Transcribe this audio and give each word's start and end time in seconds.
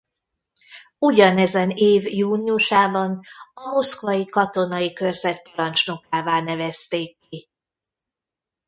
Ugyanezen 0.99 1.69
év 1.69 2.03
júniusában 2.07 3.21
a 3.53 3.67
Moszkvai 3.69 4.25
Katonai 4.25 4.93
Körzet 4.93 5.41
parancsnokává 5.55 6.41
nevezték 6.41 7.17
ki. 7.29 7.49